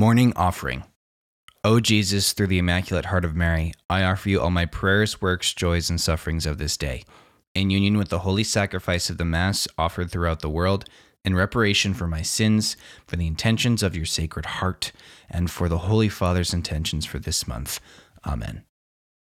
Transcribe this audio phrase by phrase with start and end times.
[0.00, 0.84] Morning Offering.
[1.62, 5.52] O Jesus, through the Immaculate Heart of Mary, I offer you all my prayers, works,
[5.52, 7.04] joys, and sufferings of this day,
[7.54, 10.86] in union with the holy sacrifice of the Mass offered throughout the world,
[11.22, 14.92] in reparation for my sins, for the intentions of your Sacred Heart,
[15.28, 17.78] and for the Holy Father's intentions for this month.
[18.26, 18.64] Amen.